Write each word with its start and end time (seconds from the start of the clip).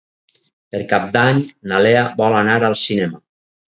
Per 0.75 0.79
Cap 0.93 1.05
d'Any 1.17 1.41
na 1.73 1.81
Lea 1.89 2.03
vol 2.23 2.39
anar 2.39 2.57
al 2.71 2.77
cinema. 2.89 3.25